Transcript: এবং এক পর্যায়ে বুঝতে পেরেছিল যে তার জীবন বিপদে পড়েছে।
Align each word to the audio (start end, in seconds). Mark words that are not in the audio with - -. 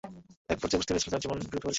এবং 0.07 0.13
এক 0.53 0.57
পর্যায়ে 0.61 0.79
বুঝতে 0.79 0.91
পেরেছিল 0.91 1.07
যে 1.09 1.13
তার 1.13 1.21
জীবন 1.23 1.37
বিপদে 1.41 1.59
পড়েছে। 1.61 1.69